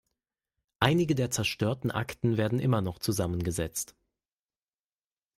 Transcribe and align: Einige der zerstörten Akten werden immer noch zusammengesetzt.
Einige 0.79 1.13
der 1.13 1.29
zerstörten 1.29 1.91
Akten 1.91 2.35
werden 2.35 2.57
immer 2.57 2.81
noch 2.81 2.97
zusammengesetzt. 2.97 3.95